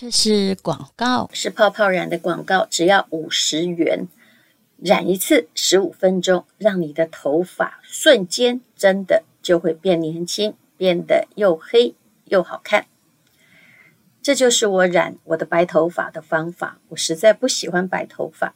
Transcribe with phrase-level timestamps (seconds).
[0.00, 4.06] 这是广告，是泡泡染的广告，只要五十元，
[4.76, 12.86] 染一次十五分钟，让你的头发瞬间真的就会变年轻，变得又黑又好看。
[14.22, 16.78] 这就是我染我的白头发的方法。
[16.90, 18.54] 我实在不喜欢白头发，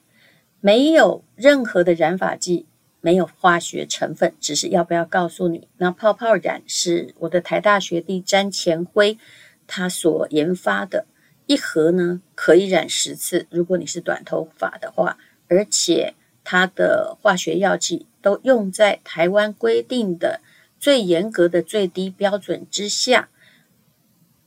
[0.61, 2.67] 没有任何的染发剂，
[3.01, 9.19] 没有化学成分，只是要不要告诉你，那泡泡染是我的台大学弟詹前辉
[9.67, 11.07] 他所研发的。
[11.53, 15.19] 一盒呢，可以染十次，如果你是短头发的话，
[15.49, 20.41] 而且它的化学药剂都用在台湾规定的
[20.81, 23.29] 最严格的最低标准之下，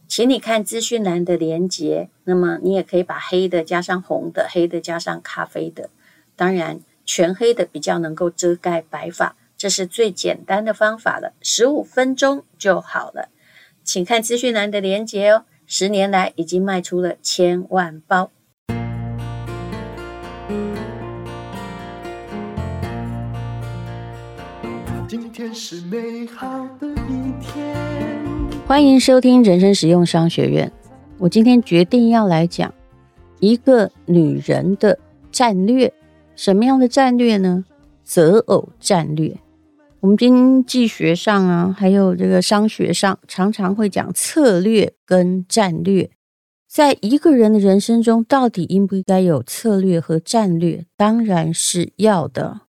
[0.08, 2.10] 请你看资讯栏的连接。
[2.24, 5.92] 那么你也可以把黑的加上红的，黑的加上咖啡的，
[6.36, 13.30] 当然全黑的比较能够遮盖白发，这是最简单的方法了，十五分钟就好了。
[13.84, 15.46] 请看资讯栏的连接哦。
[15.68, 18.30] 十年来已经卖出了千万包。
[25.08, 27.76] 今天是美好的一天。
[28.68, 30.72] 欢迎收听人生实用商学院。
[31.18, 32.72] 我今天决定要来讲
[33.40, 35.00] 一个女人的
[35.32, 35.92] 战略。
[36.36, 37.66] 什么样的战略呢？
[38.04, 39.36] 择偶战略。
[40.06, 46.12] 我们经济学上啊，还有这个商学上，常常会讲策略跟战略。
[46.68, 50.86] 在一个人的人生中，到底应不应该有策略和战略？
[50.96, 52.62] 当然是要的。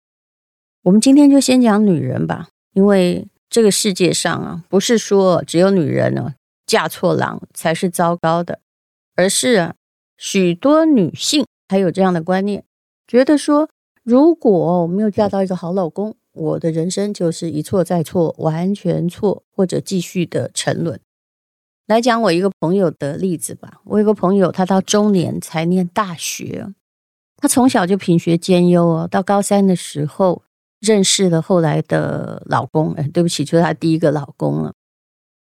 [0.84, 8.60] 我们今天就先讲女人吧，因为这个世界上啊，不是说只有女人呢嫁错郎才是糟糕的，
[9.18, 9.76] 而是啊，
[10.18, 12.64] 许多女性还有这样的观念，
[13.06, 13.68] 觉得说，
[14.04, 21.00] 如果我没有嫁到一个好老公，我的人生就是一错再错，完全错，或者继续的沉沦。
[21.88, 23.82] 来讲我一个朋友的例子吧。
[23.86, 26.68] 我有个朋友，他到中年才念大学，
[27.38, 29.08] 他从小就品学兼优哦。
[29.10, 30.42] 到高三的时候，
[30.80, 34.74] 认识了后来的老公，哎，对不起，就是他第一个老公了。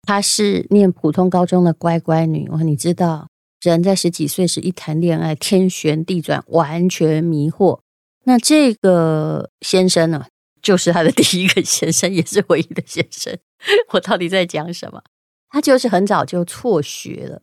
[0.03, 2.47] 他是念普通高中的乖乖女。
[2.49, 3.27] 哇，你知道，
[3.61, 7.79] 人在十几岁时一谈恋爱，天旋地转，完全迷惑。
[8.25, 10.25] 那这个先生呢？
[10.67, 13.33] 就是他的第一个先生，也是唯一的先生。
[13.93, 15.01] 我到底在讲什么？
[15.49, 17.41] 他就是很早就辍学了。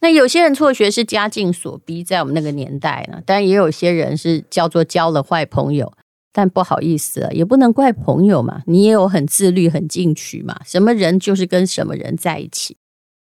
[0.00, 3.20] 那有些人辍学是家境所逼，在我们那个年代呢。
[3.26, 5.92] 但也有些人是叫做交了坏朋友，
[6.32, 8.62] 但不好意思啊，也不能怪朋友嘛。
[8.66, 10.60] 你也有很自律、很进取嘛。
[10.64, 12.76] 什么人就是跟什么人在一起。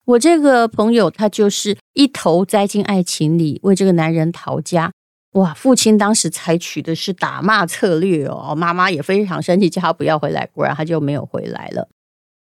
[0.04, 4.92] 我这个朋友他就是一头栽进爱情里，为这个男人逃家。
[5.32, 5.54] 哇！
[5.54, 11.88] 父亲当时采取的是打骂策略哦，妈妈也非常生气，叫他不要回来，果然他就没有回来了。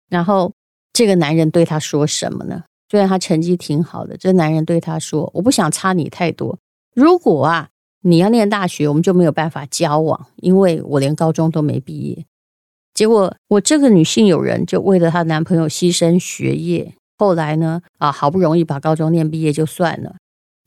[0.09, 0.53] 然后
[0.93, 2.63] 这个男人对他说什么呢？
[2.89, 6.57] 虽然他成绩挺好的，这男人对他说：“我不想差你太多，
[6.93, 7.69] 如果啊
[8.03, 12.25] 你要念大学，我们就没有办法交往，因为我连高中都没毕业。”
[12.93, 20.15] 结果我这个女性友人就为了她男朋友牺牲学业，后来呢啊好不容易把高中念毕业就算了。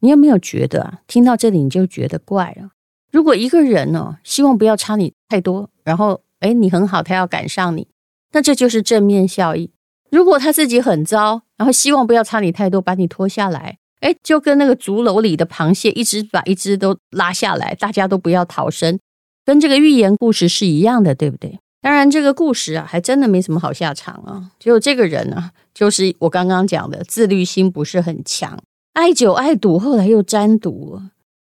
[0.00, 1.00] 你有没有觉得啊？
[1.06, 2.71] 听到这里你就觉得怪了。
[3.12, 7.88] 如果一个人呢，希望不要差你太多，然后诶，你很好，他要赶上你，
[8.33, 9.71] 那这就是正面效益。
[10.11, 18.99] 如果他自己很糟，然后希望不要差你太多，把你拖下来，诶，就跟那个竹篓里的螃蟹，一只把一只都拉下来，大家都不要逃生，
[19.44, 21.59] 跟这个寓言故事是一样的，对不对？
[21.82, 24.50] 当然，这个故事啊，还真的没什么好下场啊。
[24.59, 28.59] 就这个人呢，就是我刚刚讲的，自律心不是很强。
[28.93, 31.01] 爱酒爱赌，后来又沾赌。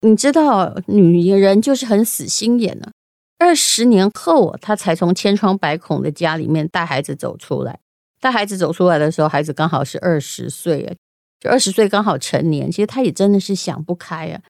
[0.02, 2.90] 你知道，女人就是很死心眼呢。
[3.38, 7.80] 二十年后，她才从千疮百孔的家里面带孩子走出来。
[8.20, 10.96] 带孩子走出来的时候，孩子刚好是二十岁，
[11.38, 12.70] 就二十岁刚好成年。
[12.70, 14.42] 其实她也真的是想不开啊。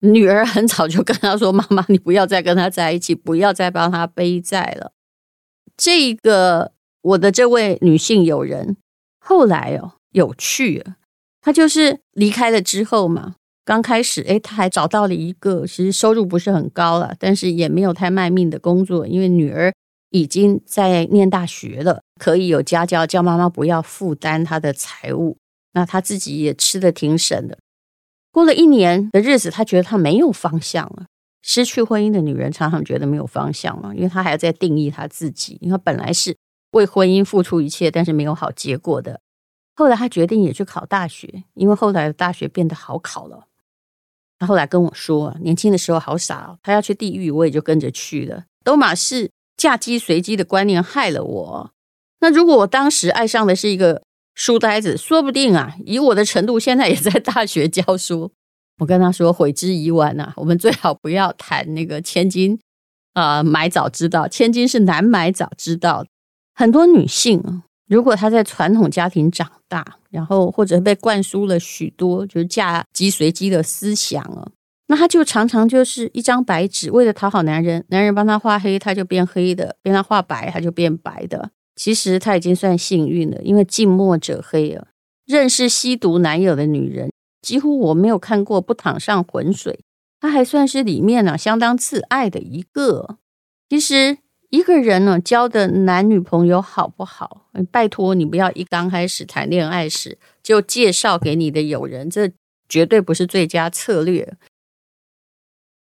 [0.00, 4.92] 女儿很早就跟她说：“妈妈，你不要再跟他在一起，不要再帮他背债了。”
[5.76, 8.76] 这个我的这位女性友人，
[9.18, 10.96] 后来哦，有趣了。
[11.46, 19.72] 他就是离开了之后嘛，刚开始诶，他还找到了一个其实收入不是很高了，但是也没有太卖命的工作，因为女儿
[20.10, 25.36] 已经在念大学了，可以有家教，叫妈妈不要负担他的财务，
[25.74, 27.56] 那他自己也吃的挺省的。
[28.32, 31.06] 过了一年的日子，他觉得他没有方向了。
[31.42, 36.36] 失去婚姻的女人常常觉得没有方向了，因为她还要再定义她自己，因为本来是
[36.72, 39.20] 为婚姻付出一切，但是没有好结果的。
[39.76, 43.46] 后来他决定也去考大学，因为后来的大学变得好考了。
[44.38, 48.44] 他后来跟我说，年轻的时候好傻哦，他要去地狱，我也就跟着去了。
[48.64, 51.70] 都马是嫁鸡随鸡的观念害了我。
[52.20, 54.02] 那如果我当时爱上的是一个
[54.34, 58.32] 书呆子，说不定啊，以我的程度，现在也在大学教书。
[58.78, 62.58] 我跟他说，悔之已晚呐，我们最好不要谈那个千金
[63.14, 66.04] 啊、买早知道，千金是难买早知道。
[66.54, 74.48] 很多女性，如果她在传统家庭长大，然后或者被灌输了许多就是嫁鸡随鸡的思想啊，
[74.88, 81.50] 那她就常常就是一张白纸，为了讨好男人，男人帮她画黑，她就变黑的；帮她画白，她就变白的。
[81.74, 84.86] 其实她已经算幸运了，因为近墨者黑啊。
[85.26, 87.10] 认识吸毒男友的女人。
[87.42, 89.78] 几乎我没有看过不淌上浑水，
[90.20, 93.18] 他还算是里面呢相当自爱的一个。
[93.68, 94.18] 其实
[94.50, 102.30] 一个人呢交的男女朋友好不好，拜托你不要一刚开始谈恋爱时就介绍给你的友人，这
[102.68, 104.36] 绝对不是最佳策略。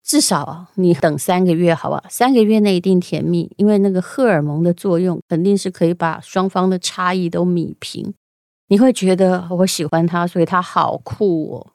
[0.04, 2.04] 至少你等三个月，好吧？
[2.10, 8.14] 三个月内一定甜蜜，因为那个荷尔蒙的作用肯定是可以把双方的差异都弭平。
[8.68, 11.72] 你会觉得我喜欢他，所以他好酷哦。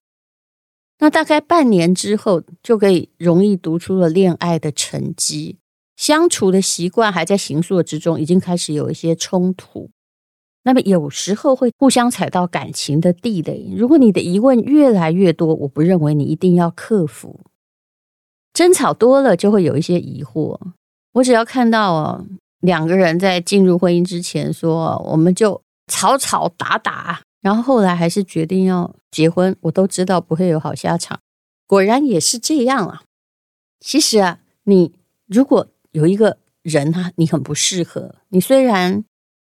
[0.98, 5.56] 那大概半年之后，就可以容易读出了恋爱的成绩，
[5.98, 9.90] 相处的习惯还在形塑之中，已经开始有一些冲突。
[10.62, 13.70] 那么有时候会互相踩到感情的地雷。
[13.76, 17.40] 如果你的疑问越来越多，我不认为你一定要克服。
[18.54, 20.58] 争吵多了就会有一些疑惑。
[21.12, 22.26] 我只要看到哦，
[22.60, 25.60] 两个人在进入婚姻之前说，我们就。
[25.90, 29.56] 吵吵打打，然后后来还是决定要结婚。
[29.62, 31.18] 我都知道不会有好下场，
[31.66, 33.04] 果然也是这样啊。
[33.80, 34.92] 其实啊，你
[35.26, 39.04] 如果有一个人啊，你很不适合，你虽然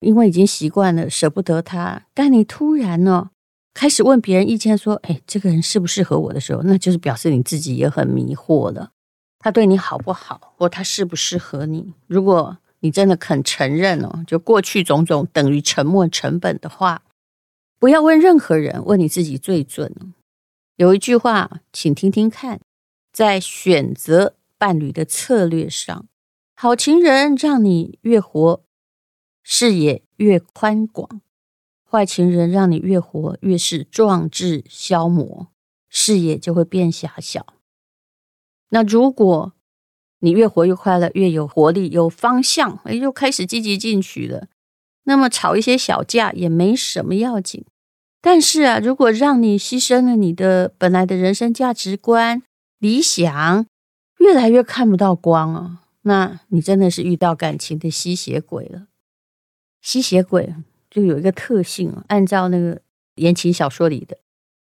[0.01, 3.31] 因为已经习惯了舍不得他，但你突然呢
[3.75, 8.93] 开始问别人意见，说：“哎，这个人适不适合我的时候，那就是表示你自己也很迷惑了。
[9.39, 11.95] 他对你好不好，或他适不适合你？
[12.07, 12.59] 如果……
[12.83, 17.03] 你真的肯承认哦，就过去种种等于沉没成本的话，
[17.79, 19.95] 不要问任何人，问你自己最准。
[20.77, 22.59] 有一句话，请听听看，
[23.13, 26.07] 在选择伴侣的策略上，
[26.63, 28.63] 好情人让你越活
[29.43, 31.23] 视野越宽广，
[31.91, 35.49] 坏情人让你越活越是壮志消磨，
[35.89, 37.55] 视野就会变狭小。
[38.69, 39.55] 那如果
[40.19, 44.49] 你越活越快乐，越有活力，有方向，哎，又开始积极进取了。
[45.05, 47.65] 那么吵一些小架也没什么要紧。
[48.21, 52.43] 但是啊，如果让你牺牲了你的本来的人生价值观、
[52.79, 53.65] 理想，
[54.19, 58.87] 越来越看不到光啊，那你真的是遇到感情的吸血鬼了。
[59.83, 60.55] 吸血鬼
[60.91, 62.81] 就有一个特性，按照那个
[63.17, 64.19] 言情小说里的，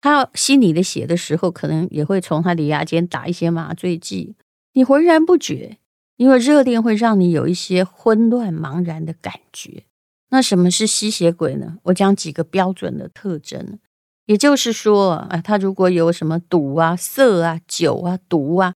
[0.01, 4.35] 他要吸你的血的时候，可能也会从他的牙间打一些麻醉剂。
[4.73, 5.77] 你浑然不觉，
[6.17, 9.83] 因为热恋会让你有一些混乱茫然的感觉。
[10.29, 11.77] 那什么是吸血鬼呢？
[11.83, 13.79] 我讲几个标准的特征，
[14.25, 18.73] 也就是说啊，他如果有什么赌啊、色啊、酒啊、毒啊，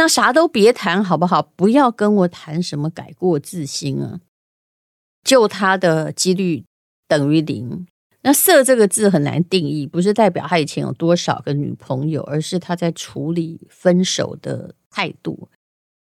[0.00, 1.42] 那啥都别谈，好不好？
[1.42, 4.20] 不要跟我谈什么改过自新啊，
[5.22, 6.64] 救他的几率
[7.06, 7.86] 等于零。
[8.22, 14.74] 那色这个字很难定义，不是代表他以前有多少个女朋友，而是他在处理分手的。
[14.92, 15.48] 态度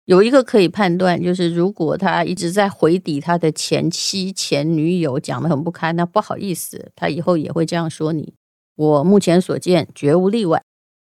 [0.05, 8.35] 有一个可以判断，就是如果他一直在回抵他的前妻、前女友，讲得很不堪，那不好意思，他以后也会这样说你。
[8.77, 10.63] 我目前所见绝无例外。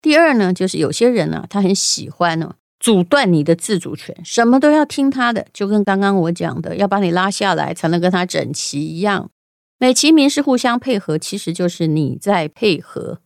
[0.00, 9.30] 第二呢，就是有些人呢、他很喜欢呢阻断你的自主权，什么都要听他的，就跟刚刚我讲的，要把你拉下来才能跟他整齐一样。
[9.78, 13.20] 美其名是互相配合，其实就是你在配合。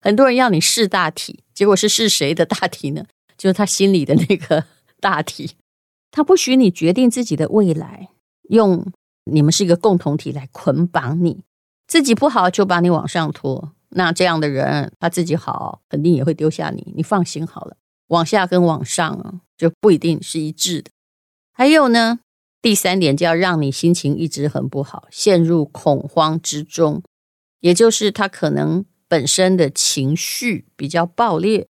[0.00, 3.04] 很多人要你试大体，结果是试谁的大体呢？
[3.36, 4.64] 就是他心里的那个
[5.00, 5.52] 大体，
[6.10, 8.08] 他不许你决定自己的未来，
[8.50, 8.86] 用
[9.24, 11.42] 你们是一个共同体来捆绑你，
[11.86, 13.72] 自己不好就把你往上拖。
[13.90, 16.92] 那这样的人，他自己好，肯定也会丢下你。
[16.94, 17.76] 你放心好了，
[18.10, 20.92] 往下跟往上啊就不一定是一致的。
[21.52, 22.20] 还有呢，
[22.62, 27.02] 第三点就要让你心情一直很不好，陷入恐慌之中，
[27.58, 31.66] 也就是他可能本身的情绪比较暴烈，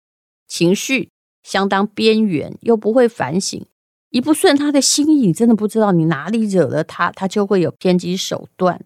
[0.47, 1.09] 情绪。
[1.43, 3.65] 相当边缘，又不会反省，
[4.09, 8.83] 一不顺他的心意，真的不知道你哪里惹了他，他就会有偏激手段。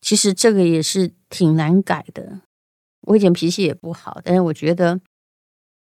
[0.00, 2.42] 其实这个也是挺难改的。
[3.08, 5.00] 我以前脾气也不好，但是我觉得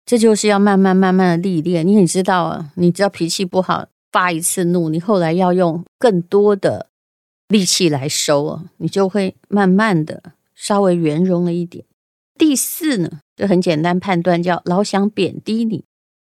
[0.09, 1.85] 这就是要慢慢慢慢的历练。
[1.85, 6.87] 你也知道啊，你知道脾气不好，发一次怒，你后来要用更多的
[7.47, 11.85] 力气来收啊，你就会慢慢的稍微圆融了一点。
[12.39, 15.83] 第四呢，就很简单判断，叫老想贬低你。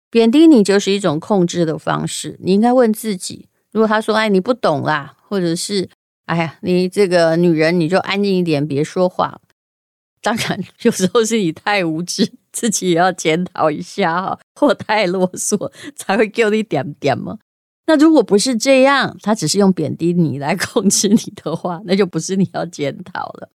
[0.10, 2.38] 贬低你就是一种控制的方式。
[2.39, 5.89] 你应该问自己：如果他说“哎，你不懂啦”，或者是
[6.27, 9.41] 哎呀，你这个女人你就安静一点，别说话。
[10.22, 17.38] 当然，有时候是你太无知，自己也要检讨一下哈，或太啰嗦才会给你点点嘛。
[17.88, 23.50] 那如果不是这样，他只是用贬低你来控制你的话， 那就不是你要检讨了。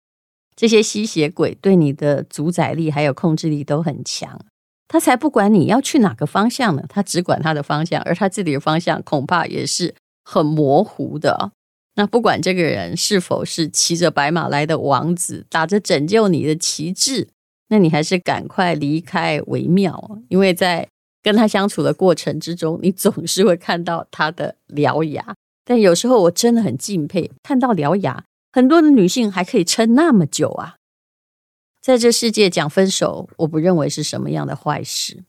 [0.56, 4.44] 这些吸血鬼对你的主宰力还有控制力都很强，
[4.88, 11.52] 他才不管你要去哪个方向呢，他只管他的方向，而他自己的方向恐怕也是很模糊的。
[11.94, 17.28] 那不管这个人是否是骑着白马来的王子，打着拯救你的旗帜，
[17.68, 20.88] 那你还是赶快离开为妙，因为在
[21.22, 25.34] 跟他相处的过程之中，你总是会看到他的獠牙。
[25.64, 30.76] 但有时候我真的很敬佩，看到獠牙，很多的女性还可以撑那么久啊。
[31.80, 35.25] 在这世界讲分手，我不认为是什么样的坏事。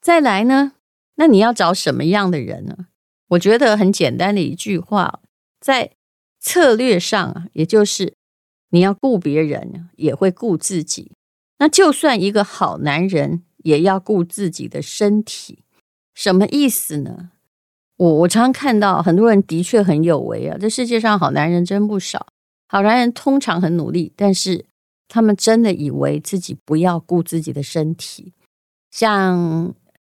[0.00, 0.72] 再来呢，
[1.16, 2.86] 那你要找什么样的人呢？
[3.28, 5.20] 我觉得很简单的一句话。
[5.58, 5.92] 在
[6.40, 8.14] 策略上啊，也就是
[8.70, 11.12] 你要顾别人，也会顾自己。
[11.62, 15.62] 那就算一个好男人，也要顾自己的身体。
[16.12, 17.30] 什么意思呢？
[17.98, 22.26] 我我常常看到很多人的确很有为啊，这世界上好男人真不少。
[22.66, 24.64] 好男人通常很努力，但是
[25.06, 28.32] 他们真的以为自己不要顾自己的身体。
[28.90, 29.72] 像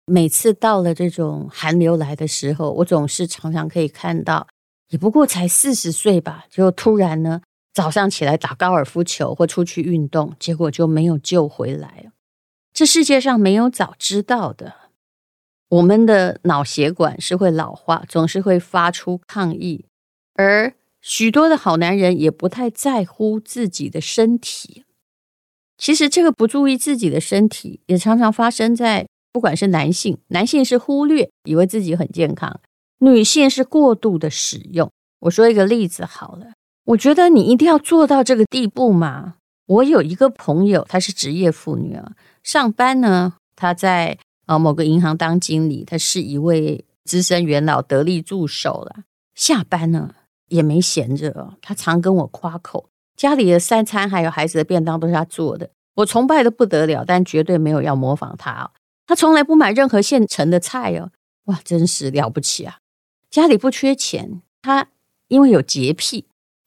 [0.07, 4.47] 每次到了这种寒流来的时候，我总是常常可以看到。
[4.89, 7.43] 也不过才四十岁吧，就突然呢，
[7.75, 12.13] 早上起来打高尔夫球或出去运动，结果就没有救回来。
[12.73, 14.75] 这世界上没有早知道的，
[15.69, 19.87] 我们的脑血管是会老化，总是会发出抗议，
[20.35, 24.85] 而许多的好男人也不太在乎自己的身体。
[25.77, 32.61] 其实这个不注意自己的身体，也常常发生在不管是男性，男性是忽略，以为自己很健康。
[32.99, 34.91] 女性是过度的使用。
[35.21, 36.53] 我说一个例子好了，
[36.85, 39.35] 我觉得你一定要做到这个地步嘛。
[39.67, 42.13] 我有一个朋友，她是职业妇女啊，
[42.43, 49.05] 上班呢，她在呃某个银行当经理，她是一位资深元老得力助手了。
[49.35, 50.15] 下班呢
[50.49, 58.71] 也没闲着，她常跟我夸口，家里的三餐还有孩子的便当都是她做的，我崇拜的不得了，但绝对没有要模仿她哦。
[59.07, 61.11] 她从来不买任何现成的菜哦，
[61.45, 62.79] 哇，真是了不起啊！
[63.31, 64.89] 家里不缺钱，她
[65.29, 66.27] 因为有洁癖，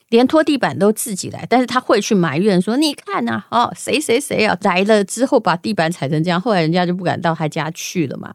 [0.10, 1.46] 连拖地板都自己来。
[1.50, 8.34] 但是他会去埋怨说：“你看呐、啊，哦，谁谁谁啊来了之后把地板踩成这样，后来人家就不敢到他家去了嘛。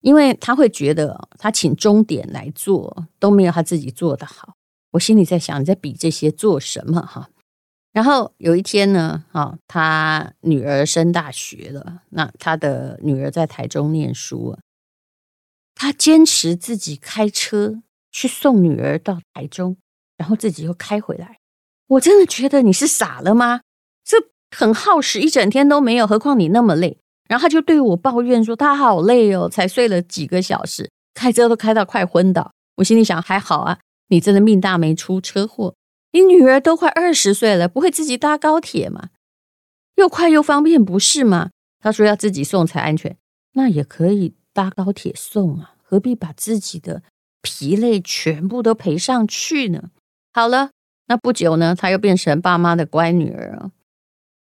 [0.00, 4.54] 因为他会觉得他请钟点来做都没有他自己做的好。
[4.92, 7.28] 我心里在想，你在比这些做什么哈？
[7.92, 14.56] 然后有一天呢，啊，他女儿升大学了，那他的女儿在台中念书。
[15.74, 19.76] 他坚持自己开车去送女儿到台中，
[20.18, 21.38] 然后自己又开回来。
[21.86, 23.62] 我真的觉得你是傻了吗？
[24.04, 24.18] 这
[24.54, 26.98] 很耗时，一整天都没有，何况你那么累。
[27.26, 35.74] 然后他就对我抱怨说：“他好累哦，才睡了几个小时，开车都开到快昏倒。”我心里想：还好啊，你真的命大没出车祸。
[36.12, 39.10] 你女儿都快二十岁了，不会自己搭高铁吗？
[39.96, 41.50] 又快又方便，不是吗？
[41.80, 43.16] 他说要自己送才安全，
[43.52, 44.34] 那也可以。
[44.54, 47.04] 搭高铁送啊，何必把自己的
[47.42, 49.90] 疲累全部都赔上去呢？
[50.32, 50.70] 好了，
[51.06, 53.72] 那不久呢，她又变成爸妈的乖女儿了。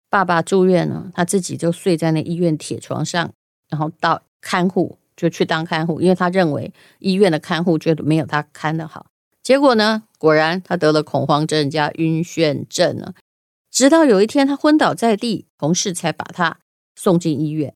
[0.09, 3.31] 爸爸住院了，她自己就睡在那医院铁床上，
[3.69, 9.07] 然后到看护就去当看护，因为她认为医院的看护觉得没有她看的好。
[9.41, 13.13] 结果呢，果然她得了恐慌症加晕眩症了。
[13.69, 16.59] 直到有一天她昏倒在地，同事才把她
[16.95, 17.73] 送进医院。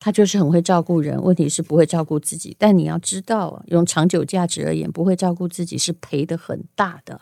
[0.00, 2.56] 他就是很会照顾人，问题是不会照顾自己。
[2.58, 7.20] 但你要知道，用长久价值而言，不会照顾自己是赔的很大的。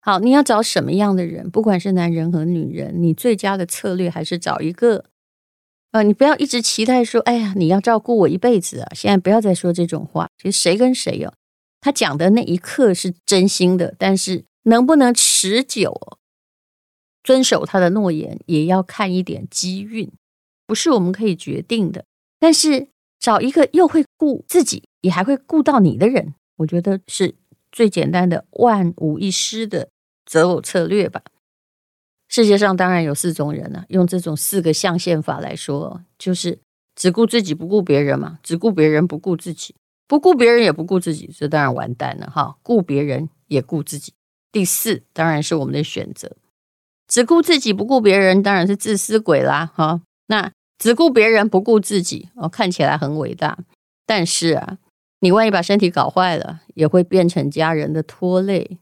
[0.00, 1.50] 好，你要找什么样的人？
[1.50, 5.06] 不管是男人和女人，你最佳的策略还是找一个。
[5.92, 8.88] 呃，你不要一直期待说，哎呀，你要照顾我一辈子啊！
[8.94, 10.28] 现在不要再说这种话。
[10.36, 11.32] 其实谁跟谁哦，
[11.80, 16.18] 他讲的那一刻是真心的，但是能不能持久，
[17.22, 20.12] 遵守他的诺言，也要看一点机运。
[20.68, 22.04] 不是我们可以决定的，
[22.38, 27.34] 但是找一个又会顾自己，也还会顾到你的人，我觉得是
[27.72, 29.88] 最简单的万无一失的
[30.26, 31.22] 择偶策略吧。
[32.28, 36.58] 世界上当然有四种人了，用这种四个象限法来说，就是
[36.94, 39.74] 只顾自己不顾别人嘛，只顾别人不顾自己，
[40.06, 42.58] 不顾别人也不顾自己，这当然完蛋了哈。
[42.62, 44.12] 顾别人也顾自己，
[44.52, 46.36] 第四当然是我们的选择，
[47.08, 50.02] 只顾自己不顾别人，当然是自私鬼啦哈。
[50.26, 53.58] 那只顾别人不顾自己，哦，看起来很伟大，
[54.06, 54.78] 但是啊，
[55.20, 58.78] 你万一把身体搞坏了，也会变成家人的拖累。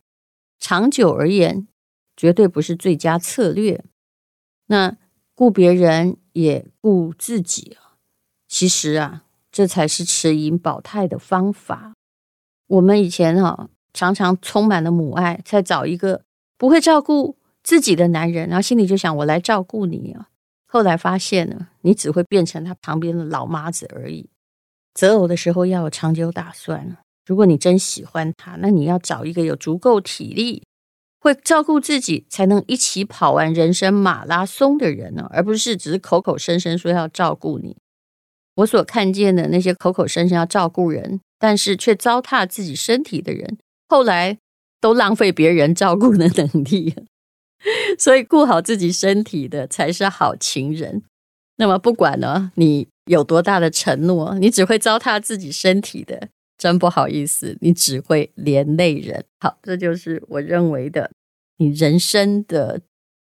[0.58, 1.66] 长久而言，
[2.16, 3.82] 绝对不是最佳策略。
[4.66, 4.96] 那
[5.34, 7.96] 顾别人也顾自己啊，
[8.46, 11.94] 其实啊，这才是持盈保泰的方法。
[12.66, 16.22] 我们以前哈，常常充满了母爱，再找一个
[16.58, 20.28] 不会照顾自己的男人，然后心里就想我来照顾你啊。
[20.66, 24.28] 后来发现呢，你只会变成他旁边的老妈子而已。
[24.92, 26.96] 择偶的时候要有长久打算。
[27.25, 30.62] 如果你真喜欢他，那你要找一个有足够体力、
[31.18, 37.76] 会照顾自己，才能一起跑完人生马拉松的人呢，而不是只是口口声声说要照顾你。
[38.56, 43.58] 我所看见的那些口口声声要照顾人，但是却糟蹋自己身体的人，
[43.88, 44.38] 后来
[44.80, 46.94] 都浪费别人照顾的能力。
[47.99, 51.02] 所以顾好自己身体的才是好情人。
[51.56, 56.28] 那么不管呢，你有多大的承诺，你只会糟蹋自己身体的。
[56.58, 59.25] 真不好意思，你只会连累人。
[59.40, 61.11] 好，这就是我认为的
[61.58, 62.80] 你人生的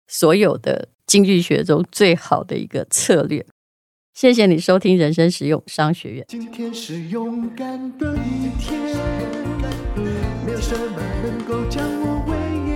[0.06, 3.44] 所有的经济学中最好的一个策略。
[4.14, 6.24] 谢谢你收听人生实用商学院。
[6.28, 8.80] 今天是勇敢的一天，
[10.46, 12.40] 没有什么能够将我为难。
[12.46, 12.75] 今天是